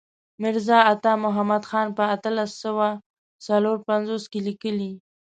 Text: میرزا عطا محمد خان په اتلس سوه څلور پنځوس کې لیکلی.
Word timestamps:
میرزا 0.41 0.79
عطا 0.93 1.13
محمد 1.23 1.63
خان 1.69 1.87
په 1.97 2.03
اتلس 2.15 2.51
سوه 2.63 2.87
څلور 3.47 3.77
پنځوس 3.89 4.23
کې 4.31 4.39
لیکلی. 4.47 4.91